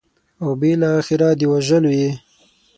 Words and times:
او 0.41 0.49
بالاخره 0.59 1.29
د 1.39 1.41
وژلو 1.51 1.91
یې. 1.99 2.11